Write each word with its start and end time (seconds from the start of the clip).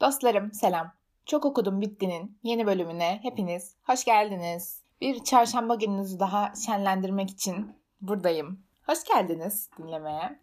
Dostlarım 0.00 0.52
selam. 0.52 0.92
Çok 1.26 1.44
okudum 1.44 1.80
bittinin 1.80 2.38
yeni 2.42 2.66
bölümüne 2.66 3.18
hepiniz 3.22 3.76
hoş 3.82 4.04
geldiniz. 4.04 4.82
Bir 5.00 5.24
çarşamba 5.24 5.74
gününüzü 5.74 6.20
daha 6.20 6.52
şenlendirmek 6.66 7.30
için 7.30 7.76
buradayım. 8.00 8.62
Hoş 8.86 9.04
geldiniz 9.04 9.70
dinlemeye. 9.78 10.40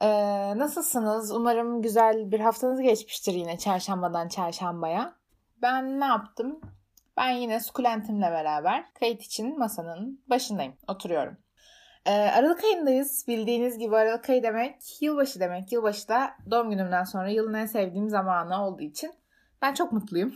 Ee, 0.00 0.08
nasılsınız? 0.58 1.32
Umarım 1.32 1.82
güzel 1.82 2.30
bir 2.30 2.40
haftanız 2.40 2.80
geçmiştir 2.80 3.32
yine 3.32 3.58
çarşambadan 3.58 4.28
çarşambaya. 4.28 5.14
Ben 5.62 6.00
ne 6.00 6.04
yaptım? 6.04 6.60
Ben 7.16 7.30
yine 7.30 7.60
sukulentimle 7.60 8.30
beraber 8.30 8.94
kayıt 8.94 9.22
için 9.22 9.58
masanın 9.58 10.20
başındayım. 10.26 10.74
Oturuyorum. 10.88 11.36
Ee, 12.06 12.12
Aralık 12.12 12.64
ayındayız. 12.64 13.24
Bildiğiniz 13.28 13.78
gibi 13.78 13.96
Aralık 13.96 14.30
ayı 14.30 14.42
demek 14.42 15.02
yılbaşı 15.02 15.40
demek. 15.40 15.72
Yılbaşı 15.72 16.08
da 16.08 16.30
doğum 16.50 16.70
günümden 16.70 17.04
sonra 17.04 17.28
yılın 17.28 17.54
en 17.54 17.66
sevdiğim 17.66 18.08
zamanı 18.08 18.66
olduğu 18.66 18.82
için 18.82 19.12
ben 19.62 19.74
çok 19.74 19.92
mutluyum. 19.92 20.34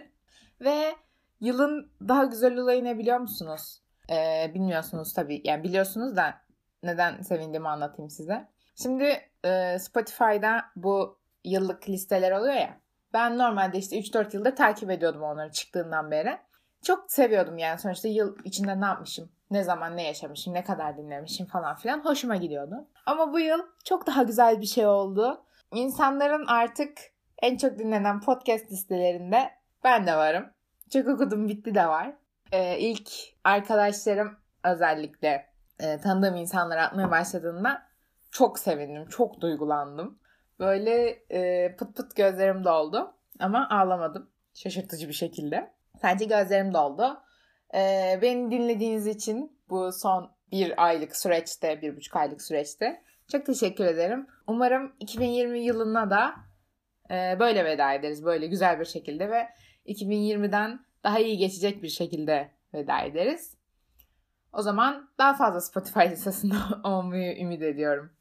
Ve 0.60 0.94
yılın 1.40 1.92
daha 2.08 2.24
güzel 2.24 2.56
olayı 2.58 2.84
ne 2.84 2.98
biliyor 2.98 3.18
musunuz? 3.18 3.82
Ee, 4.10 4.50
bilmiyorsunuz 4.54 5.14
tabii. 5.14 5.40
Yani 5.44 5.62
biliyorsunuz 5.62 6.16
da 6.16 6.34
neden 6.82 7.22
sevindiğimi 7.22 7.68
anlatayım 7.68 8.10
size. 8.10 8.48
Şimdi 8.82 9.20
e, 9.44 9.78
Spotify'da 9.78 10.64
bu 10.76 11.18
yıllık 11.44 11.88
listeler 11.88 12.32
oluyor 12.32 12.54
ya. 12.54 12.80
Ben 13.12 13.38
normalde 13.38 13.78
işte 13.78 13.98
3-4 13.98 14.36
yıldır 14.36 14.56
takip 14.56 14.90
ediyordum 14.90 15.22
onları 15.22 15.52
çıktığından 15.52 16.10
beri. 16.10 16.38
Çok 16.82 17.12
seviyordum 17.12 17.58
yani 17.58 17.78
sonuçta 17.78 18.08
yıl 18.08 18.36
içinde 18.44 18.80
ne 18.80 18.84
yapmışım, 18.84 19.30
ne 19.52 19.62
zaman 19.64 19.96
ne 19.96 20.02
yaşamışım, 20.02 20.54
ne 20.54 20.64
kadar 20.64 20.96
dinlemişim 20.96 21.46
falan 21.46 21.76
filan 21.76 22.04
hoşuma 22.04 22.36
gidiyordu. 22.36 22.88
Ama 23.06 23.32
bu 23.32 23.40
yıl 23.40 23.58
çok 23.84 24.06
daha 24.06 24.22
güzel 24.22 24.60
bir 24.60 24.66
şey 24.66 24.86
oldu. 24.86 25.44
İnsanların 25.74 26.46
artık 26.46 26.98
en 27.42 27.56
çok 27.56 27.78
dinlenen 27.78 28.20
podcast 28.20 28.72
listelerinde 28.72 29.50
ben 29.84 30.06
de 30.06 30.16
varım. 30.16 30.50
Çok 30.92 31.08
okudum 31.08 31.48
bitti 31.48 31.74
de 31.74 31.86
var. 31.86 32.14
Ee, 32.52 32.78
ilk 32.78 33.10
arkadaşlarım 33.44 34.36
özellikle 34.64 35.46
e, 35.80 35.98
tanıdığım 35.98 36.36
insanlar 36.36 36.78
atmaya 36.78 37.10
başladığında 37.10 37.82
çok 38.30 38.58
sevindim, 38.58 39.08
çok 39.08 39.40
duygulandım. 39.40 40.18
Böyle 40.58 41.22
e, 41.30 41.74
pıt 41.76 41.96
pıt 41.96 42.16
gözlerim 42.16 42.64
doldu 42.64 43.14
ama 43.40 43.68
ağlamadım 43.70 44.30
şaşırtıcı 44.54 45.08
bir 45.08 45.12
şekilde. 45.12 45.72
Sadece 46.02 46.24
gözlerim 46.24 46.74
doldu. 46.74 47.20
Ee, 47.74 48.18
beni 48.22 48.50
dinlediğiniz 48.50 49.06
için 49.06 49.58
bu 49.70 49.92
son 49.92 50.30
bir 50.52 50.84
aylık 50.84 51.16
süreçte, 51.16 51.82
bir 51.82 51.96
buçuk 51.96 52.16
aylık 52.16 52.42
süreçte 52.42 53.02
çok 53.32 53.46
teşekkür 53.46 53.84
ederim. 53.84 54.26
Umarım 54.46 54.92
2020 55.00 55.58
yılına 55.58 56.10
da 56.10 56.34
e, 57.10 57.36
böyle 57.40 57.64
veda 57.64 57.92
ederiz. 57.92 58.24
Böyle 58.24 58.46
güzel 58.46 58.80
bir 58.80 58.84
şekilde 58.84 59.30
ve 59.30 59.48
2020'den 59.86 60.84
daha 61.04 61.18
iyi 61.18 61.38
geçecek 61.38 61.82
bir 61.82 61.88
şekilde 61.88 62.50
veda 62.74 63.00
ederiz. 63.00 63.56
O 64.52 64.62
zaman 64.62 65.10
daha 65.18 65.34
fazla 65.34 65.60
Spotify 65.60 66.00
listesinde 66.00 66.54
olmayı 66.84 67.40
ümit 67.40 67.62
ediyorum. 67.62 68.12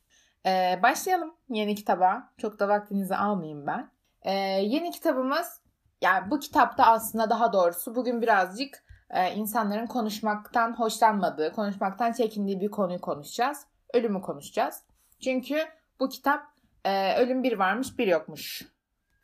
Ee, 0.46 0.80
başlayalım 0.84 1.36
yeni 1.50 1.76
kitaba. 1.76 2.32
Çok 2.38 2.60
da 2.60 2.68
vaktinizi 2.68 3.16
almayayım 3.16 3.68
ben. 3.68 3.92
Ee, 4.22 4.32
yeni 4.64 4.92
kitabımız, 4.92 5.62
yani 6.02 6.32
bu 6.32 6.40
kitapta 6.40 6.86
aslında 6.86 7.30
daha 7.30 7.54
doğrusu 7.54 7.96
bugün 7.96 8.22
birazcık 8.22 8.84
e, 9.12 9.34
insanların 9.34 9.86
konuşmaktan 9.86 10.80
hoşlanmadığı, 10.80 11.54
konuşmaktan 11.54 12.12
çekindiği 12.12 12.62
bir 12.62 12.72
konuyu 12.72 13.02
konuşacağız. 13.02 13.66
Ölümü 13.94 14.22
konuşacağız. 14.22 14.84
Çünkü 15.20 15.66
bu 16.00 16.10
kitap 16.10 16.44
e, 16.86 17.16
Ölüm 17.18 17.44
Bir 17.44 17.60
Varmış 17.60 17.98
Bir 17.98 18.08
Yokmuş 18.08 18.66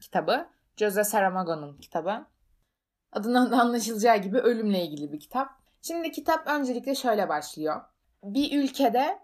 kitabı. 0.02 0.48
Jose 0.78 1.04
Saramago'nun 1.04 1.78
kitabı. 1.78 2.26
Adından 3.12 3.52
da 3.52 3.62
anlaşılacağı 3.62 4.18
gibi 4.18 4.38
ölümle 4.38 4.86
ilgili 4.86 5.12
bir 5.12 5.20
kitap. 5.20 5.50
Şimdi 5.82 6.12
kitap 6.12 6.48
öncelikle 6.48 6.96
şöyle 6.96 7.30
başlıyor. 7.30 7.82
Bir 8.24 8.64
ülkede 8.64 9.20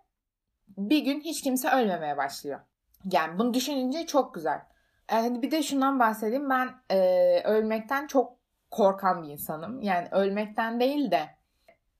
bir 0.77 0.99
gün 0.99 1.21
hiç 1.21 1.41
kimse 1.41 1.69
ölmemeye 1.69 2.17
başlıyor. 2.17 2.59
Yani 3.11 3.39
bunu 3.39 3.53
düşününce 3.53 4.05
çok 4.05 4.33
güzel. 4.33 4.61
Yani 5.11 5.41
bir 5.41 5.51
de 5.51 5.63
şundan 5.63 5.99
bahsedeyim. 5.99 6.49
Ben 6.49 6.69
e, 6.89 7.41
ölmekten 7.43 8.07
çok 8.07 8.42
korkan 8.73 9.23
bir 9.23 9.27
insanım. 9.27 9.81
Yani 9.81 10.07
ölmekten 10.11 10.79
değil 10.79 11.11
de 11.11 11.29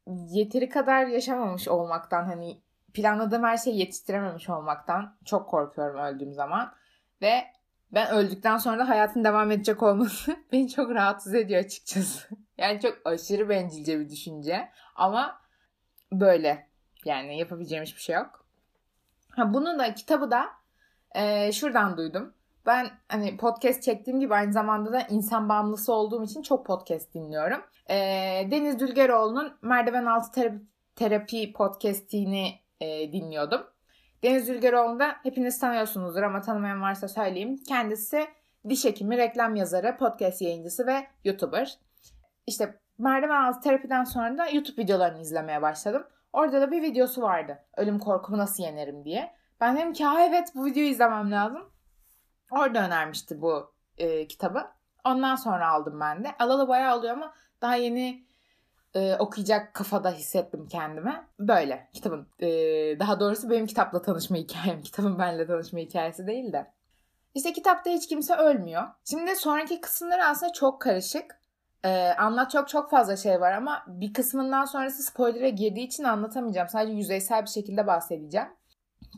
yeteri 0.07 0.69
kadar 0.69 1.05
yaşamamış 1.05 1.67
olmaktan 1.67 2.25
hani 2.25 2.61
planladığım 2.93 3.43
her 3.43 3.57
şeyi 3.57 3.79
yetiştirememiş 3.79 4.49
olmaktan 4.49 5.17
çok 5.25 5.49
korkuyorum 5.49 5.99
öldüğüm 5.99 6.33
zaman. 6.33 6.73
Ve 7.21 7.43
ben 7.91 8.11
öldükten 8.11 8.57
sonra 8.57 8.89
hayatın 8.89 9.23
devam 9.23 9.51
edecek 9.51 9.83
olması 9.83 10.35
beni 10.51 10.69
çok 10.69 10.91
rahatsız 10.91 11.33
ediyor 11.33 11.63
açıkçası. 11.63 12.27
Yani 12.57 12.79
çok 12.79 12.97
aşırı 13.05 13.49
bencilce 13.49 13.99
bir 13.99 14.09
düşünce. 14.09 14.69
Ama 14.95 15.41
böyle. 16.11 16.67
Yani 17.05 17.37
yapabileceğim 17.37 17.83
hiçbir 17.83 18.01
şey 18.01 18.15
yok. 18.15 18.45
Ha, 19.29 19.53
bunu 19.53 19.79
da 19.79 19.93
kitabı 19.93 20.31
da 20.31 20.49
e, 21.15 21.51
şuradan 21.51 21.97
duydum. 21.97 22.33
Ben 22.65 22.87
hani 23.09 23.37
podcast 23.37 23.83
çektiğim 23.83 24.19
gibi 24.19 24.33
aynı 24.33 24.53
zamanda 24.53 24.93
da 24.93 25.01
insan 25.09 25.49
bağımlısı 25.49 25.93
olduğum 25.93 26.23
için 26.23 26.41
çok 26.41 26.65
podcast 26.65 27.13
dinliyorum. 27.13 27.61
E, 27.89 27.95
Deniz 28.51 28.79
Dülgeroğlu'nun 28.79 29.53
Merdiven 29.61 30.05
Altı 30.05 30.31
Terapi, 30.31 30.59
Terapi 30.95 31.53
podcastini 31.53 32.59
e, 32.81 33.11
dinliyordum. 33.13 33.61
Deniz 34.23 34.47
Dülgeroğlu'nu 34.47 34.99
da 34.99 35.15
hepiniz 35.23 35.59
tanıyorsunuzdur 35.59 36.23
ama 36.23 36.41
tanımayan 36.41 36.81
varsa 36.81 37.07
söyleyeyim. 37.07 37.59
Kendisi 37.67 38.27
diş 38.69 38.85
hekimi, 38.85 39.17
reklam 39.17 39.55
yazarı, 39.55 39.97
podcast 39.97 40.41
yayıncısı 40.41 40.87
ve 40.87 41.07
YouTuber. 41.23 41.77
İşte 42.47 42.79
merdiven 42.97 43.43
altı 43.43 43.61
terapiden 43.61 44.03
sonra 44.03 44.37
da 44.37 44.47
YouTube 44.47 44.81
videolarını 44.81 45.21
izlemeye 45.21 45.61
başladım. 45.61 46.03
Orada 46.33 46.61
da 46.61 46.71
bir 46.71 46.81
videosu 46.81 47.21
vardı. 47.21 47.59
Ölüm 47.77 47.99
korkumu 47.99 48.37
nasıl 48.37 48.63
yenerim 48.63 49.05
diye. 49.05 49.33
Ben 49.61 49.77
dedim 49.77 49.93
ki 49.93 50.05
ha 50.05 50.25
evet 50.25 50.51
bu 50.55 50.65
videoyu 50.65 50.89
izlemem 50.89 51.31
lazım. 51.31 51.72
Orada 52.53 52.85
önermişti 52.85 53.41
bu 53.41 53.73
e, 53.97 54.27
kitabı. 54.27 54.67
Ondan 55.05 55.35
sonra 55.35 55.69
aldım 55.69 55.99
ben 55.99 56.23
de. 56.23 56.35
Alalı 56.39 56.67
bayağı 56.67 56.97
oluyor 56.97 57.13
ama 57.13 57.33
daha 57.61 57.75
yeni 57.75 58.25
e, 58.95 59.15
okuyacak 59.15 59.73
kafada 59.73 60.11
hissettim 60.11 60.67
kendime. 60.67 61.27
Böyle 61.39 61.89
kitabın. 61.93 62.27
E, 62.39 62.47
daha 62.99 63.19
doğrusu 63.19 63.49
benim 63.49 63.65
kitapla 63.65 64.01
tanışma 64.01 64.37
hikayem. 64.37 64.81
Kitabın 64.83 65.19
benimle 65.19 65.47
tanışma 65.47 65.79
hikayesi 65.79 66.27
değil 66.27 66.53
de. 66.53 66.71
İşte 67.33 67.53
kitapta 67.53 67.89
hiç 67.89 68.07
kimse 68.07 68.35
ölmüyor. 68.35 68.83
Şimdi 69.09 69.35
sonraki 69.35 69.81
kısımları 69.81 70.25
aslında 70.25 70.53
çok 70.53 70.81
karışık. 70.81 71.39
Ee, 71.85 72.13
anlat 72.17 72.51
çok 72.51 72.69
çok 72.69 72.89
fazla 72.89 73.17
şey 73.17 73.41
var 73.41 73.51
ama 73.51 73.83
bir 73.87 74.13
kısmından 74.13 74.65
sonrası 74.65 75.03
spoiler'e 75.03 75.49
girdiği 75.49 75.87
için 75.87 76.03
anlatamayacağım. 76.03 76.69
Sadece 76.69 76.93
yüzeysel 76.93 77.41
bir 77.41 77.49
şekilde 77.49 77.87
bahsedeceğim. 77.87 78.47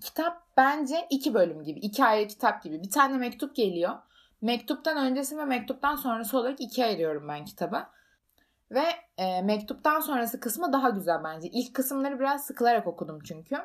Kitap 0.01 0.41
bence 0.57 1.07
iki 1.09 1.33
bölüm 1.33 1.63
gibi, 1.63 1.79
iki 1.79 2.05
ayrı 2.05 2.27
kitap 2.27 2.63
gibi. 2.63 2.83
Bir 2.83 2.89
tane 2.89 3.17
mektup 3.17 3.55
geliyor. 3.55 3.93
Mektuptan 4.41 4.97
öncesi 4.97 5.37
ve 5.37 5.45
mektuptan 5.45 5.95
sonrası 5.95 6.37
olarak 6.37 6.61
ikiye 6.61 6.87
ayırıyorum 6.87 7.27
ben 7.27 7.45
kitabı. 7.45 7.83
Ve 8.71 8.85
e, 9.17 9.41
mektuptan 9.41 9.99
sonrası 9.99 10.39
kısmı 10.39 10.73
daha 10.73 10.89
güzel 10.89 11.23
bence. 11.23 11.47
İlk 11.47 11.73
kısımları 11.73 12.19
biraz 12.19 12.45
sıkılarak 12.45 12.87
okudum 12.87 13.19
çünkü. 13.23 13.57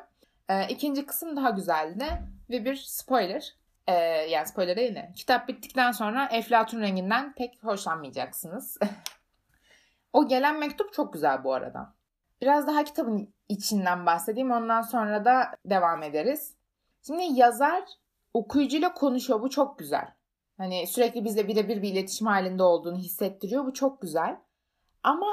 E, 0.49 0.67
ikinci 0.67 1.05
kısım 1.05 1.35
daha 1.35 1.49
güzeldi. 1.49 2.05
Ve 2.49 2.65
bir 2.65 2.75
spoiler. 2.75 3.55
E, 3.87 3.93
yani 4.29 4.47
spoiler 4.47 4.77
değil 4.77 4.95
de. 4.95 5.11
Kitap 5.15 5.47
bittikten 5.47 5.91
sonra 5.91 6.25
Eflatun 6.25 6.81
renginden 6.81 7.33
pek 7.33 7.63
hoşlanmayacaksınız. 7.63 8.77
o 10.13 10.27
gelen 10.27 10.59
mektup 10.59 10.93
çok 10.93 11.13
güzel 11.13 11.43
bu 11.43 11.53
arada. 11.53 11.93
Biraz 12.41 12.67
daha 12.67 12.83
kitabın 12.83 13.33
içinden 13.51 14.05
bahsedeyim. 14.05 14.51
Ondan 14.51 14.81
sonra 14.81 15.25
da 15.25 15.51
devam 15.65 16.03
ederiz. 16.03 16.55
Şimdi 17.07 17.23
yazar 17.23 17.83
okuyucuyla 18.33 18.93
konuşuyor. 18.93 19.41
Bu 19.41 19.49
çok 19.49 19.79
güzel. 19.79 20.13
Hani 20.57 20.87
sürekli 20.87 21.25
bizle 21.25 21.47
birebir 21.47 21.81
bir 21.81 21.91
iletişim 21.91 22.27
halinde 22.27 22.63
olduğunu 22.63 22.97
hissettiriyor. 22.97 23.65
Bu 23.65 23.73
çok 23.73 24.01
güzel. 24.01 24.37
Ama 25.03 25.27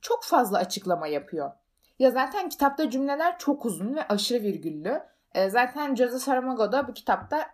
çok 0.00 0.24
fazla 0.24 0.58
açıklama 0.58 1.06
yapıyor. 1.06 1.52
Ya 1.98 2.10
zaten 2.10 2.48
kitapta 2.48 2.90
cümleler 2.90 3.38
çok 3.38 3.66
uzun 3.66 3.96
ve 3.96 4.08
aşırı 4.08 4.42
virgüllü. 4.42 5.02
E, 5.34 5.50
zaten 5.50 5.94
Jose 5.94 6.18
Saramago 6.18 6.72
da 6.72 6.88
bu 6.88 6.94
kitapta 6.94 7.46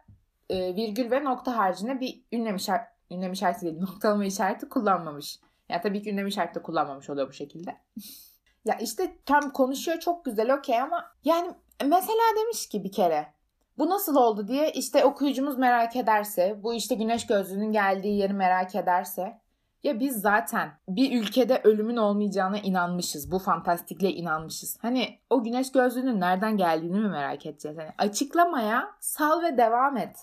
e, 0.51 0.77
virgül 0.77 1.11
ve 1.11 1.25
nokta 1.25 1.57
haricinde 1.57 2.01
bir 2.01 2.25
ünlem, 2.33 2.57
işaret, 2.57 2.87
ünlem 3.11 3.33
işareti 3.33 3.61
değil, 3.61 3.79
noktalama 3.81 4.25
işareti 4.25 4.69
kullanmamış. 4.69 5.41
Yani 5.69 5.83
tabii 5.83 6.03
ki 6.03 6.11
ünlem 6.11 6.27
işareti 6.27 6.55
de 6.55 6.63
kullanmamış 6.63 7.11
oluyor 7.11 7.29
bu 7.29 7.33
şekilde. 7.33 7.77
ya 8.65 8.75
işte 8.75 9.19
tam 9.27 9.53
konuşuyor 9.53 9.99
çok 9.99 10.25
güzel 10.25 10.55
okey 10.55 10.81
ama 10.81 11.05
yani 11.25 11.51
mesela 11.83 12.23
demiş 12.37 12.69
ki 12.69 12.85
bir 12.85 12.93
kere 12.93 13.35
bu 13.79 13.91
nasıl 13.91 14.17
oldu 14.17 14.49
diye 14.49 14.73
işte 14.73 15.05
okuyucumuz 15.05 15.59
merak 15.59 15.97
ederse, 15.97 16.61
bu 16.63 16.75
işte 16.75 16.95
güneş 16.95 17.27
gözlüğünün 17.27 17.73
geldiği 17.73 18.19
yeri 18.19 18.33
merak 18.33 18.75
ederse 18.75 19.41
ya 19.83 20.01
biz 20.01 20.21
zaten 20.21 20.73
bir 20.89 21.23
ülkede 21.23 21.61
ölümün 21.65 21.97
olmayacağına 21.97 22.59
inanmışız. 22.59 23.31
Bu 23.31 23.39
fantastikle 23.39 24.11
inanmışız. 24.13 24.79
Hani 24.83 25.19
o 25.31 25.45
güneş 25.45 25.73
gözlüğünün 25.73 26.21
nereden 26.21 26.57
geldiğini 26.57 26.99
mi 27.01 27.09
merak 27.09 27.47
edeceğiz? 27.47 27.79
Hani 27.79 27.91
açıklamaya 27.99 28.91
sal 29.01 29.43
ve 29.43 29.57
devam 29.57 29.97
et. 29.97 30.17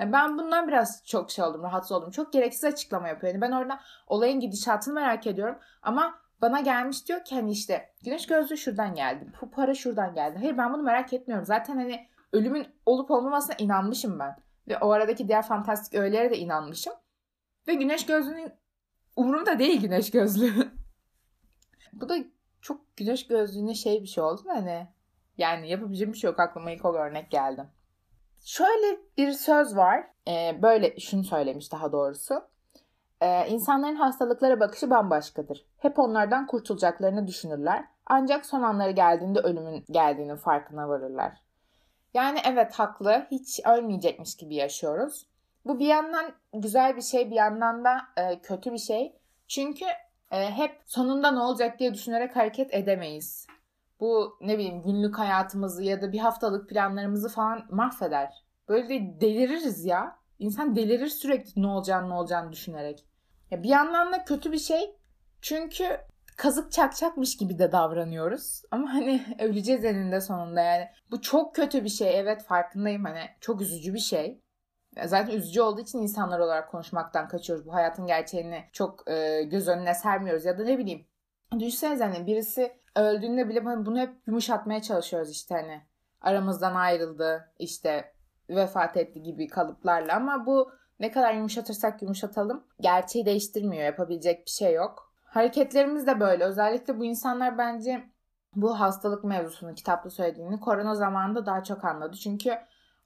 Yani 0.00 0.12
ben 0.12 0.38
bundan 0.38 0.68
biraz 0.68 1.04
çok 1.06 1.30
şey 1.30 1.44
oldum, 1.44 1.62
rahatsız 1.62 1.92
oldum. 1.92 2.10
Çok 2.10 2.32
gereksiz 2.32 2.64
açıklama 2.64 3.08
yapıyor. 3.08 3.32
Yani 3.32 3.40
ben 3.40 3.52
orada 3.52 3.80
olayın 4.06 4.40
gidişatını 4.40 4.94
merak 4.94 5.26
ediyorum. 5.26 5.58
Ama 5.82 6.19
bana 6.42 6.60
gelmiş 6.60 7.08
diyor 7.08 7.24
ki 7.24 7.34
hani 7.34 7.50
işte 7.50 7.94
güneş 8.04 8.26
gözlüğü 8.26 8.56
şuradan 8.56 8.94
geldi. 8.94 9.32
Bu 9.40 9.50
para 9.50 9.74
şuradan 9.74 10.14
geldi. 10.14 10.38
Hayır 10.38 10.58
ben 10.58 10.72
bunu 10.72 10.82
merak 10.82 11.12
etmiyorum. 11.12 11.46
Zaten 11.46 11.76
hani 11.76 12.08
ölümün 12.32 12.66
olup 12.86 13.10
olmamasına 13.10 13.56
inanmışım 13.58 14.18
ben. 14.18 14.36
Ve 14.68 14.78
o 14.78 14.90
aradaki 14.90 15.28
diğer 15.28 15.42
fantastik 15.42 15.94
öğelere 15.94 16.30
de 16.30 16.38
inanmışım. 16.38 16.92
Ve 17.68 17.74
güneş 17.74 18.06
gözlüğünün 18.06 18.52
umurumda 19.16 19.58
değil 19.58 19.80
güneş 19.80 20.10
gözlüğü. 20.10 20.52
Bu 21.92 22.08
da 22.08 22.16
çok 22.60 22.96
güneş 22.96 23.26
gözlüğüne 23.26 23.74
şey 23.74 24.02
bir 24.02 24.08
şey 24.08 24.24
oldu 24.24 24.44
da 24.44 24.52
hani 24.52 24.88
yani 25.38 25.68
yapabileceğim 25.68 26.12
bir 26.12 26.18
şey 26.18 26.30
yok. 26.30 26.40
Aklıma 26.40 26.70
ilk 26.70 26.84
o 26.84 26.94
örnek 26.94 27.30
geldi. 27.30 27.66
Şöyle 28.44 29.00
bir 29.16 29.32
söz 29.32 29.76
var. 29.76 30.06
Ee, 30.28 30.58
böyle 30.62 31.00
şunu 31.00 31.24
söylemiş 31.24 31.72
daha 31.72 31.92
doğrusu. 31.92 32.34
Ee, 33.20 33.48
insanların 33.48 33.96
hastalıklara 33.96 34.60
bakışı 34.60 34.90
bambaşkadır. 34.90 35.66
Hep 35.78 35.98
onlardan 35.98 36.46
kurtulacaklarını 36.46 37.26
düşünürler. 37.26 37.84
Ancak 38.06 38.46
son 38.46 38.62
anları 38.62 38.90
geldiğinde 38.90 39.40
ölümün 39.40 39.84
geldiğinin 39.90 40.36
farkına 40.36 40.88
varırlar. 40.88 41.32
Yani 42.14 42.38
evet 42.44 42.74
haklı. 42.74 43.26
Hiç 43.30 43.60
ölmeyecekmiş 43.66 44.36
gibi 44.36 44.54
yaşıyoruz. 44.54 45.26
Bu 45.64 45.78
bir 45.78 45.86
yandan 45.86 46.32
güzel 46.54 46.96
bir 46.96 47.02
şey, 47.02 47.30
bir 47.30 47.36
yandan 47.36 47.84
da 47.84 48.00
e, 48.16 48.40
kötü 48.40 48.72
bir 48.72 48.78
şey. 48.78 49.16
Çünkü 49.48 49.84
e, 50.30 50.50
hep 50.50 50.80
sonunda 50.86 51.30
ne 51.30 51.40
olacak 51.40 51.78
diye 51.78 51.94
düşünerek 51.94 52.36
hareket 52.36 52.74
edemeyiz. 52.74 53.46
Bu 54.00 54.36
ne 54.40 54.58
bileyim 54.58 54.82
günlük 54.82 55.18
hayatımızı 55.18 55.84
ya 55.84 56.02
da 56.02 56.12
bir 56.12 56.18
haftalık 56.18 56.68
planlarımızı 56.68 57.28
falan 57.28 57.66
mahveder. 57.70 58.44
Böyle 58.68 58.88
de 58.88 59.20
deliririz 59.20 59.84
ya. 59.84 60.16
İnsan 60.38 60.76
delirir 60.76 61.06
sürekli 61.06 61.62
ne 61.62 61.66
olacağını 61.66 62.08
ne 62.08 62.14
olacağını 62.14 62.52
düşünerek. 62.52 63.04
Ya 63.50 63.62
bir 63.62 63.68
yandan 63.68 64.12
da 64.12 64.24
kötü 64.24 64.52
bir 64.52 64.58
şey. 64.58 64.96
Çünkü 65.42 66.00
kazık 66.36 66.72
çakacakmış 66.72 67.36
gibi 67.36 67.58
de 67.58 67.72
davranıyoruz. 67.72 68.62
Ama 68.70 68.94
hani 68.94 69.24
öleceğiz 69.38 69.84
eninde 69.84 70.20
sonunda 70.20 70.60
yani. 70.60 70.88
Bu 71.10 71.20
çok 71.20 71.54
kötü 71.54 71.84
bir 71.84 71.88
şey. 71.88 72.20
Evet 72.20 72.42
farkındayım 72.44 73.04
hani 73.04 73.22
çok 73.40 73.60
üzücü 73.60 73.94
bir 73.94 73.98
şey. 73.98 74.42
Zaten 75.04 75.36
üzücü 75.36 75.60
olduğu 75.60 75.80
için 75.80 75.98
insanlar 75.98 76.38
olarak 76.38 76.70
konuşmaktan 76.70 77.28
kaçıyoruz. 77.28 77.66
Bu 77.66 77.74
hayatın 77.74 78.06
gerçeğini 78.06 78.64
çok 78.72 79.10
e, 79.10 79.42
göz 79.42 79.68
önüne 79.68 79.94
sermiyoruz. 79.94 80.44
Ya 80.44 80.58
da 80.58 80.64
ne 80.64 80.78
bileyim. 80.78 81.06
Düşünsenize 81.58 82.04
hani 82.04 82.26
birisi 82.26 82.72
öldüğünde 82.96 83.48
bile 83.48 83.64
bunu 83.64 83.98
hep 83.98 84.14
yumuşatmaya 84.26 84.82
çalışıyoruz 84.82 85.30
işte 85.30 85.54
hani. 85.54 85.80
Aramızdan 86.20 86.74
ayrıldı 86.74 87.52
işte 87.58 88.12
vefat 88.50 88.96
etti 88.96 89.22
gibi 89.22 89.48
kalıplarla 89.48 90.16
ama 90.16 90.46
bu 90.46 90.72
ne 91.00 91.10
kadar 91.10 91.34
yumuşatırsak 91.34 92.02
yumuşatalım 92.02 92.64
gerçeği 92.80 93.26
değiştirmiyor. 93.26 93.84
Yapabilecek 93.84 94.46
bir 94.46 94.50
şey 94.50 94.74
yok. 94.74 95.12
Hareketlerimiz 95.24 96.06
de 96.06 96.20
böyle. 96.20 96.44
Özellikle 96.44 96.98
bu 96.98 97.04
insanlar 97.04 97.58
bence 97.58 98.10
bu 98.56 98.80
hastalık 98.80 99.24
mevzusunu 99.24 99.74
kitapta 99.74 100.10
söylediğini 100.10 100.60
korona 100.60 100.94
zamanında 100.94 101.46
daha 101.46 101.64
çok 101.64 101.84
anladı. 101.84 102.16
Çünkü 102.16 102.58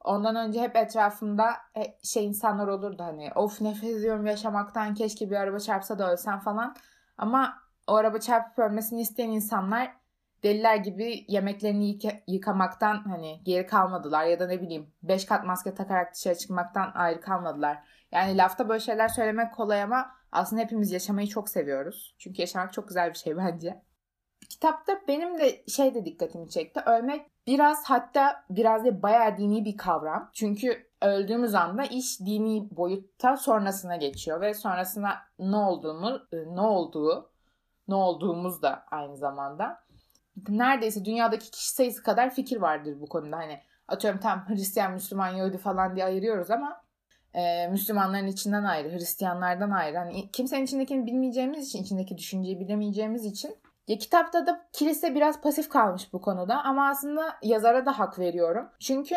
ondan 0.05 0.37
önce 0.37 0.61
hep 0.61 0.77
etrafımda 0.77 1.51
e, 1.77 1.83
şey 2.03 2.27
insanlar 2.27 2.69
olurdu 2.69 3.03
hani 3.03 3.33
of 3.35 3.61
nefes 3.61 3.91
ediyorum 3.91 4.27
yaşamaktan 4.27 4.95
keşke 4.95 5.31
bir 5.31 5.37
araba 5.37 5.59
çarpsa 5.59 5.99
da 5.99 6.13
ölsem 6.13 6.41
falan. 6.41 6.77
Ama 7.19 7.59
o 7.87 7.95
araba 7.95 8.19
çarpıp 8.19 8.59
ölmesini 8.59 9.01
isteyen 9.01 9.31
insanlar 9.31 9.97
deliler 10.45 10.77
gibi 10.77 11.25
yemeklerini 11.29 11.91
yıka- 11.91 12.23
yıkamaktan 12.27 13.05
hani 13.09 13.41
geri 13.45 13.67
kalmadılar 13.67 14.25
ya 14.25 14.41
da 14.41 14.47
ne 14.47 14.61
bileyim 14.61 14.93
5 15.03 15.25
kat 15.25 15.45
maske 15.45 15.75
takarak 15.75 16.15
dışarı 16.15 16.35
çıkmaktan 16.35 16.93
ayrı 16.95 17.21
kalmadılar. 17.21 17.79
Yani 18.13 18.37
lafta 18.37 18.69
böyle 18.69 18.81
şeyler 18.81 19.09
söylemek 19.09 19.55
kolay 19.55 19.83
ama 19.83 20.11
aslında 20.33 20.63
hepimiz 20.63 20.93
yaşamayı 20.93 21.27
çok 21.27 21.49
seviyoruz. 21.49 22.15
Çünkü 22.19 22.41
yaşamak 22.43 22.73
çok 22.73 22.89
güzel 22.89 23.09
bir 23.11 23.19
şey 23.19 23.37
bence. 23.37 23.83
Kitapta 24.51 25.01
benim 25.09 25.39
de 25.39 25.65
şey 25.69 25.95
de 25.95 26.05
dikkatimi 26.05 26.51
çekti. 26.51 26.81
Ölmek 26.87 27.31
biraz 27.47 27.85
hatta 27.85 28.45
biraz 28.51 28.85
da 28.85 29.03
bayağı 29.03 29.37
dini 29.37 29.65
bir 29.65 29.77
kavram. 29.77 30.31
Çünkü 30.33 30.91
öldüğümüz 31.03 31.55
anda 31.55 31.85
iş 31.85 32.21
dini 32.21 32.69
boyutta 32.71 33.37
sonrasına 33.37 33.97
geçiyor 33.97 34.41
ve 34.41 34.55
sonrasına 34.55 35.19
ne 35.39 35.57
olduğumu, 35.57 36.21
ne 36.33 36.61
olduğu, 36.61 37.31
ne 37.89 37.95
olduğumuz 37.95 38.63
da 38.63 38.85
aynı 38.91 39.17
zamanda 39.17 39.84
neredeyse 40.49 41.05
dünyadaki 41.05 41.51
kişi 41.51 41.71
sayısı 41.71 42.03
kadar 42.03 42.35
fikir 42.35 42.57
vardır 42.57 43.01
bu 43.01 43.07
konuda. 43.07 43.37
Hani 43.37 43.61
atıyorum 43.89 44.21
tam 44.21 44.49
Hristiyan, 44.49 44.93
Müslüman, 44.93 45.29
Yahudi 45.29 45.59
falan 45.59 45.97
diye 45.97 46.05
ayırıyoruz 46.05 46.51
ama 46.51 46.81
e, 47.35 47.69
Müslümanların 47.69 48.27
içinden 48.27 48.65
ayrı, 48.65 48.93
Hristiyanlardan 48.93 49.71
ayrı. 49.71 49.99
Hani 49.99 50.31
kimsenin 50.31 50.65
içindekini 50.65 51.07
bilmeyeceğimiz 51.07 51.69
için, 51.69 51.83
içindeki 51.83 52.19
düşünceyi 52.19 52.61
bilemeyeceğimiz 52.61 53.25
için 53.25 53.57
ya 53.89 53.99
kitapta 53.99 54.47
da 54.47 54.67
kilise 54.73 55.15
biraz 55.15 55.41
pasif 55.41 55.69
kalmış 55.69 56.13
bu 56.13 56.21
konuda 56.21 56.63
ama 56.63 56.89
aslında 56.89 57.37
yazara 57.43 57.87
da 57.87 57.99
hak 57.99 58.19
veriyorum. 58.19 58.69
Çünkü 58.81 59.15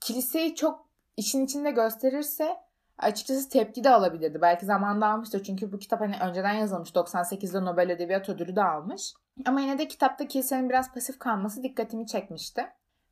kiliseyi 0.00 0.54
çok 0.54 0.88
işin 1.16 1.44
içinde 1.44 1.70
gösterirse 1.70 2.56
açıkçası 2.98 3.48
tepki 3.48 3.84
de 3.84 3.90
alabilirdi. 3.90 4.42
Belki 4.42 4.66
zamanında 4.66 5.06
almıştır 5.06 5.42
çünkü 5.44 5.72
bu 5.72 5.78
kitap 5.78 6.00
hani 6.00 6.16
önceden 6.22 6.52
yazılmış. 6.52 6.90
98'de 6.90 7.64
Nobel 7.64 7.90
Edebiyat 7.90 8.28
Ödülü 8.28 8.56
de 8.56 8.62
almış. 8.62 9.14
Ama 9.46 9.60
yine 9.60 9.78
de 9.78 9.88
kitapta 9.88 10.28
kilisenin 10.28 10.70
biraz 10.70 10.94
pasif 10.94 11.18
kalması 11.18 11.62
dikkatimi 11.62 12.06
çekmişti. 12.06 12.66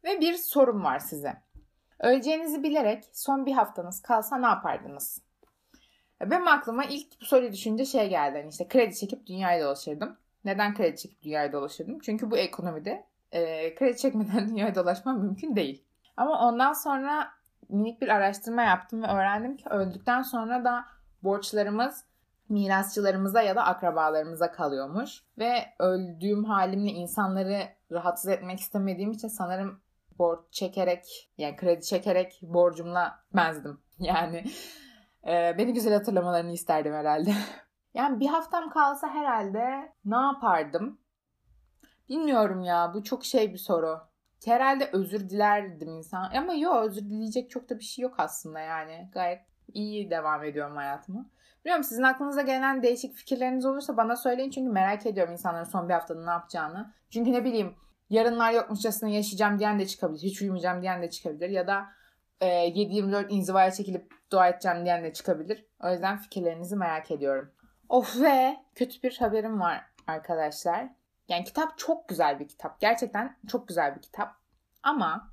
Ve 0.05 0.21
bir 0.21 0.35
sorum 0.35 0.85
var 0.85 0.99
size. 0.99 1.43
Öleceğinizi 2.01 2.63
bilerek 2.63 3.05
son 3.13 3.47
bir 3.47 3.53
haftanız 3.53 4.03
kalsa 4.03 4.39
ne 4.39 4.47
yapardınız? 4.47 5.23
Benim 6.21 6.49
aklıma 6.49 6.85
ilk 6.85 7.21
bu 7.21 7.25
soruyu 7.25 7.53
düşünce 7.53 7.85
şey 7.85 8.09
geldi. 8.09 8.39
Hani 8.39 8.49
işte 8.49 8.69
kredi 8.69 8.97
çekip 8.97 9.27
dünyayı 9.27 9.65
dolaşırdım. 9.65 10.17
Neden 10.45 10.75
kredi 10.75 10.97
çekip 10.97 11.23
dünyayı 11.23 11.53
dolaşırdım? 11.53 11.99
Çünkü 11.99 12.31
bu 12.31 12.37
ekonomide 12.37 13.07
e, 13.33 13.75
kredi 13.75 13.97
çekmeden 13.97 14.49
dünyayı 14.49 14.75
dolaşmam 14.75 15.19
mümkün 15.19 15.57
değil. 15.57 15.85
Ama 16.17 16.49
ondan 16.49 16.73
sonra 16.73 17.29
minik 17.69 18.03
bir 18.03 18.09
araştırma 18.09 18.63
yaptım 18.63 19.03
ve 19.03 19.07
öğrendim 19.07 19.57
ki 19.57 19.69
öldükten 19.69 20.23
sonra 20.23 20.65
da 20.65 20.85
borçlarımız 21.23 22.05
mirasçılarımıza 22.51 23.43
ya 23.43 23.57
da 23.57 23.65
akrabalarımıza 23.65 24.53
kalıyormuş. 24.53 25.23
Ve 25.39 25.65
öldüğüm 25.79 26.45
halimle 26.45 26.91
insanları 26.91 27.63
rahatsız 27.93 28.31
etmek 28.31 28.61
istemediğim 28.61 29.11
için 29.11 29.29
sanırım 29.29 29.81
borç 30.19 30.41
çekerek 30.51 31.31
yani 31.39 31.57
kredi 31.57 31.83
çekerek 31.85 32.41
borcumla 32.43 33.25
benzedim. 33.37 33.81
Yani 34.01 34.45
e, 35.27 35.55
beni 35.59 35.73
güzel 35.73 35.95
hatırlamalarını 35.95 36.53
isterdim 36.53 36.93
herhalde. 36.95 37.35
yani 37.95 38.21
bir 38.21 38.27
haftam 38.27 38.71
kalsa 38.71 39.09
herhalde 39.09 39.93
ne 40.05 40.17
yapardım? 40.17 41.01
Bilmiyorum 42.09 42.63
ya 42.63 42.93
bu 42.95 43.05
çok 43.05 43.25
şey 43.25 43.53
bir 43.53 43.59
soru. 43.59 44.01
Herhalde 44.45 44.91
özür 44.93 45.31
dilerdim 45.31 45.89
insan. 45.89 46.31
Ama 46.35 46.55
yok 46.55 46.77
özür 46.85 47.03
dileyecek 47.03 47.51
çok 47.51 47.71
da 47.71 47.79
bir 47.79 47.85
şey 47.85 48.03
yok 48.03 48.15
aslında 48.19 48.61
yani. 48.61 49.11
Gayet 49.13 49.50
iyi 49.75 50.11
devam 50.11 50.45
ediyorum 50.45 50.77
hayatıma. 50.77 51.27
Biliyorum 51.65 51.85
sizin 51.85 52.03
aklınıza 52.03 52.43
gelen 52.43 52.83
değişik 52.83 53.15
fikirleriniz 53.15 53.67
olursa 53.67 53.97
bana 53.97 54.17
söyleyin 54.17 54.51
çünkü 54.51 54.73
merak 54.73 55.07
ediyorum 55.07 55.33
insanların 55.33 55.65
son 55.65 55.89
bir 55.89 55.95
haftada 55.95 56.25
ne 56.25 56.31
yapacağını. 56.31 56.93
Çünkü 57.11 57.33
ne 57.33 57.45
bileyim 57.45 57.75
yarınlar 58.11 58.53
yokmuşçasına 58.53 59.09
yaşayacağım 59.09 59.59
diyen 59.59 59.79
de 59.79 59.87
çıkabilir. 59.87 60.23
Hiç 60.23 60.43
uyumayacağım 60.43 60.83
diyen 60.83 61.03
de 61.03 61.11
çıkabilir. 61.11 61.49
Ya 61.49 61.67
da 61.67 61.87
e, 62.41 62.47
7-24 62.47 63.29
inzivaya 63.29 63.71
çekilip 63.71 64.13
dua 64.33 64.49
edeceğim 64.49 64.85
diyen 64.85 65.05
de 65.05 65.13
çıkabilir. 65.13 65.67
O 65.83 65.91
yüzden 65.91 66.19
fikirlerinizi 66.19 66.77
merak 66.77 67.11
ediyorum. 67.11 67.53
Of 67.89 68.21
ve 68.21 68.57
kötü 68.75 69.03
bir 69.03 69.17
haberim 69.19 69.61
var 69.61 69.85
arkadaşlar. 70.07 70.89
Yani 71.29 71.45
kitap 71.45 71.79
çok 71.79 72.09
güzel 72.09 72.41
bir 72.41 72.49
kitap. 72.49 72.81
Gerçekten 72.81 73.37
çok 73.49 73.69
güzel 73.69 73.97
bir 73.97 74.03
kitap. 74.03 74.35
Ama 74.83 75.33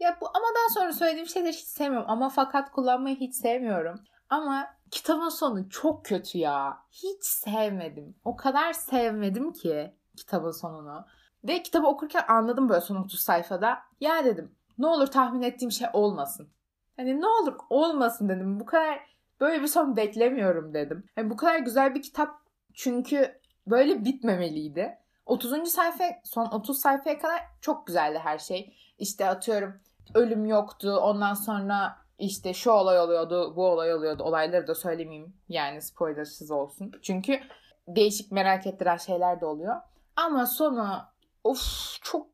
ya 0.00 0.18
bu 0.20 0.28
amadan 0.28 0.74
sonra 0.74 0.92
söylediğim 0.92 1.26
şeyleri 1.26 1.52
hiç 1.52 1.66
sevmiyorum. 1.66 2.10
Ama 2.10 2.28
fakat 2.28 2.70
kullanmayı 2.70 3.16
hiç 3.16 3.34
sevmiyorum. 3.34 4.00
Ama 4.30 4.66
kitabın 4.90 5.28
sonu 5.28 5.68
çok 5.68 6.04
kötü 6.04 6.38
ya. 6.38 6.78
Hiç 6.90 7.24
sevmedim. 7.24 8.16
O 8.24 8.36
kadar 8.36 8.72
sevmedim 8.72 9.52
ki 9.52 9.94
kitabın 10.16 10.50
sonunu. 10.50 11.06
Ve 11.44 11.62
kitabı 11.62 11.86
okurken 11.86 12.24
anladım 12.28 12.68
böyle 12.68 12.80
son 12.80 12.96
30 12.96 13.20
sayfada. 13.20 13.78
Ya 14.00 14.24
dedim 14.24 14.54
ne 14.78 14.86
olur 14.86 15.06
tahmin 15.06 15.42
ettiğim 15.42 15.72
şey 15.72 15.88
olmasın. 15.92 16.48
Hani 16.96 17.20
ne 17.20 17.26
olur 17.26 17.56
olmasın 17.70 18.28
dedim. 18.28 18.60
Bu 18.60 18.66
kadar 18.66 18.98
böyle 19.40 19.62
bir 19.62 19.66
son 19.66 19.96
beklemiyorum 19.96 20.74
dedim. 20.74 21.04
Yani 21.16 21.30
bu 21.30 21.36
kadar 21.36 21.58
güzel 21.58 21.94
bir 21.94 22.02
kitap 22.02 22.30
çünkü 22.74 23.40
böyle 23.66 24.04
bitmemeliydi. 24.04 24.98
30. 25.26 25.68
sayfa 25.68 26.04
son 26.24 26.46
30 26.46 26.80
sayfaya 26.80 27.18
kadar 27.18 27.40
çok 27.60 27.86
güzeldi 27.86 28.18
her 28.18 28.38
şey. 28.38 28.76
İşte 29.02 29.28
atıyorum 29.28 29.80
ölüm 30.14 30.46
yoktu. 30.46 30.96
Ondan 30.96 31.34
sonra 31.34 31.96
işte 32.18 32.54
şu 32.54 32.70
olay 32.70 33.00
oluyordu, 33.00 33.56
bu 33.56 33.66
olay 33.66 33.94
oluyordu. 33.94 34.22
Olayları 34.22 34.66
da 34.66 34.74
söylemeyeyim 34.74 35.36
yani 35.48 35.82
spoilersız 35.82 36.50
olsun. 36.50 36.92
Çünkü 37.02 37.40
değişik 37.88 38.32
merak 38.32 38.66
ettiren 38.66 38.96
şeyler 38.96 39.40
de 39.40 39.46
oluyor. 39.46 39.76
Ama 40.16 40.46
sonu 40.46 41.02
of 41.44 41.62
çok 42.02 42.26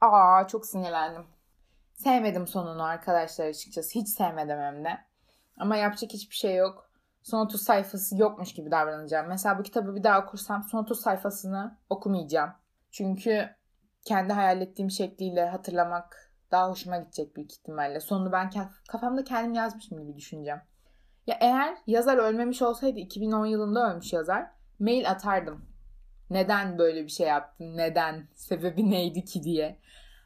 aa 0.00 0.46
çok 0.46 0.66
sinirlendim. 0.66 1.26
Sevmedim 1.94 2.46
sonunu 2.46 2.82
arkadaşlar 2.82 3.46
açıkçası. 3.46 3.98
Hiç 3.98 4.08
sevmedim 4.08 4.58
hem 4.58 4.84
de. 4.84 4.98
Ama 5.58 5.76
yapacak 5.76 6.10
hiçbir 6.12 6.36
şey 6.36 6.56
yok. 6.56 6.90
Son 7.22 7.46
30 7.46 7.62
sayfası 7.62 8.16
yokmuş 8.16 8.54
gibi 8.54 8.70
davranacağım. 8.70 9.28
Mesela 9.28 9.58
bu 9.58 9.62
kitabı 9.62 9.94
bir 9.96 10.02
daha 10.02 10.20
okursam 10.20 10.62
son 10.62 10.78
30 10.82 11.00
sayfasını 11.00 11.76
okumayacağım. 11.90 12.50
Çünkü 12.90 13.56
kendi 14.06 14.32
hayal 14.32 14.60
ettiğim 14.60 14.90
şekliyle 14.90 15.48
hatırlamak 15.48 16.32
daha 16.50 16.70
hoşuma 16.70 16.96
gidecek 16.98 17.36
büyük 17.36 17.52
ihtimalle. 17.52 18.00
Sonunu 18.00 18.32
ben 18.32 18.50
kafamda 18.88 19.24
kendim 19.24 19.54
yazmışım 19.54 19.98
gibi 19.98 20.16
düşüneceğim. 20.16 20.60
Ya 21.26 21.38
eğer 21.40 21.76
yazar 21.86 22.18
ölmemiş 22.18 22.62
olsaydı 22.62 22.98
2010 22.98 23.46
yılında 23.46 23.92
ölmüş 23.92 24.12
yazar 24.12 24.46
mail 24.78 25.10
atardım. 25.10 25.64
Neden 26.30 26.78
böyle 26.78 27.04
bir 27.04 27.08
şey 27.08 27.26
yaptın? 27.26 27.76
Neden? 27.76 28.28
Sebebi 28.34 28.90
neydi 28.90 29.24
ki 29.24 29.42
diye. 29.42 29.78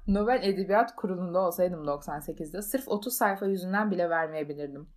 Nobel 0.07 0.41
Edebiyat 0.43 0.97
Kurulu'nda 0.97 1.39
olsaydım 1.39 1.85
98'de 1.85 2.63
sırf 2.63 2.89
30 2.89 3.15
sayfa 3.15 3.47
yüzünden 3.47 3.91
bile 3.91 4.11
vermeyebilirdim. 4.11 4.89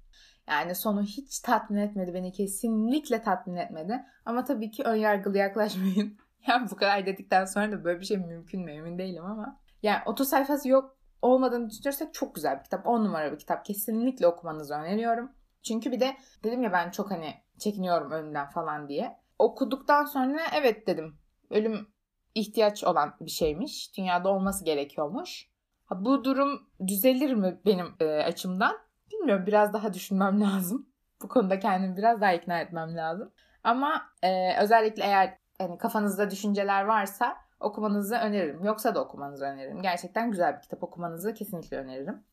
Yani 0.48 0.76
sonu 0.76 1.02
hiç 1.02 1.40
tatmin 1.40 1.78
etmedi 1.78 2.14
beni 2.14 2.32
kesinlikle 2.32 3.22
tatmin 3.22 3.56
etmedi. 3.56 4.04
Ama 4.26 4.44
tabii 4.44 4.72
ki 4.72 4.84
ön 4.84 4.96
yargılı 4.96 5.38
yaklaşmayın. 5.38 6.18
yani 6.48 6.72
bu 6.72 6.76
kadar 6.76 7.06
dedikten 7.06 7.46
sonra 7.46 7.72
da 7.72 7.84
böyle 7.84 8.00
bir 8.00 8.06
şey 8.06 8.18
mümkün 8.18 8.62
mü 8.62 8.72
emin 8.72 8.98
değilim 8.98 9.26
ama. 9.26 9.60
Yani 9.84 10.02
30 10.06 10.30
sayfası 10.30 10.70
yok 10.70 10.98
olmadığını 11.22 11.70
düşünürsek 11.70 12.14
çok 12.14 12.36
güzel 12.36 12.58
bir 12.60 12.64
kitap. 12.64 12.88
10 12.88 13.06
numara 13.06 13.32
bir 13.32 13.40
kitap. 13.40 13.66
Kesinlikle 13.66 14.28
okumanızı 14.28 14.74
öneriyorum. 14.74 15.32
Çünkü 15.64 15.92
bir 15.92 16.00
de 16.00 16.18
dedim 16.44 16.64
ya 16.64 16.74
ben 16.74 16.92
çok 16.92 17.12
hani 17.12 17.34
çekiniyorum 17.60 18.12
ölümden 18.12 18.50
falan 18.50 18.90
diye. 18.90 19.20
Okuduktan 19.40 20.06
sonra 20.06 20.42
evet 20.56 20.88
dedim. 20.88 21.18
Ölüm 21.50 21.88
ihtiyaç 22.36 22.84
olan 22.84 23.16
bir 23.22 23.32
şeymiş. 23.32 23.98
Dünyada 23.98 24.30
olması 24.30 24.66
gerekiyormuş. 24.66 25.50
Ha, 25.86 26.06
bu 26.06 26.24
durum 26.24 26.70
düzelir 26.88 27.34
mi 27.34 27.62
benim 27.66 27.96
e, 28.00 28.06
açımdan? 28.06 28.78
Bilmiyorum 29.12 29.46
biraz 29.48 29.74
daha 29.74 29.94
düşünmem 29.94 30.42
lazım. 30.54 30.90
Bu 31.22 31.28
konuda 31.28 31.60
kendimi 31.60 31.98
biraz 31.98 32.22
daha 32.22 32.34
ikna 32.34 32.60
etmem 32.60 32.98
lazım. 32.98 33.34
Ama 33.64 34.02
e, 34.24 34.58
özellikle 34.62 35.04
eğer 35.04 35.38
hani 35.58 35.78
kafanızda 35.78 36.32
düşünceler 36.32 36.84
varsa 36.84 37.36
okumanızı 37.60 38.16
öneririm. 38.16 38.64
Yoksa 38.64 38.96
da 38.96 39.04
okumanızı 39.04 39.46
öneririm. 39.46 39.82
Gerçekten 39.82 40.32
güzel 40.32 40.56
bir 40.56 40.62
kitap 40.62 40.84
okumanızı 40.84 41.34
kesinlikle 41.34 41.78
öneririm. 41.78 42.24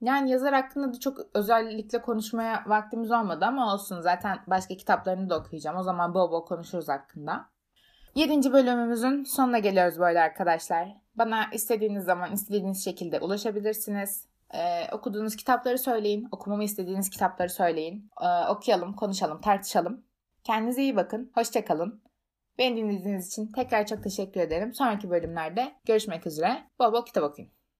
Yani 0.00 0.30
yazar 0.30 0.54
hakkında 0.54 0.94
da 0.94 1.00
çok 1.00 1.18
özellikle 1.34 2.02
konuşmaya 2.02 2.64
vaktimiz 2.66 3.10
olmadı 3.10 3.44
ama 3.44 3.74
olsun. 3.74 4.00
Zaten 4.00 4.38
başka 4.46 4.76
kitaplarını 4.76 5.30
da 5.30 5.38
okuyacağım. 5.38 5.76
O 5.76 5.82
zaman 5.82 6.14
bol 6.14 6.32
bol 6.32 6.44
konuşuruz 6.44 6.88
hakkında. 6.88 7.48
Yedinci 8.14 8.52
bölümümüzün 8.52 9.24
sonuna 9.24 9.58
geliyoruz 9.58 9.98
böyle 9.98 10.20
arkadaşlar. 10.20 10.88
Bana 11.14 11.46
istediğiniz 11.52 12.04
zaman 12.04 12.32
istediğiniz 12.32 12.84
şekilde 12.84 13.20
ulaşabilirsiniz. 13.20 14.28
Ee, 14.54 14.94
okuduğunuz 14.94 15.36
kitapları 15.36 15.78
söyleyin. 15.78 16.28
Okumamı 16.32 16.64
istediğiniz 16.64 17.10
kitapları 17.10 17.50
söyleyin. 17.50 18.10
Ee, 18.22 18.48
okuyalım, 18.48 18.92
konuşalım, 18.92 19.40
tartışalım. 19.40 20.04
Kendinize 20.44 20.82
iyi 20.82 20.96
bakın. 20.96 21.30
Hoşçakalın. 21.34 22.09
Beni 22.60 22.76
dinlediğiniz 22.76 23.26
için 23.26 23.52
tekrar 23.52 23.86
çok 23.86 24.02
teşekkür 24.02 24.40
ederim. 24.40 24.74
Sonraki 24.74 25.10
bölümlerde 25.10 25.72
görüşmek 25.86 26.26
üzere. 26.26 26.64
Bol 26.78 26.92
bol 26.92 27.04
kitap 27.04 27.24
okuyun. 27.24 27.50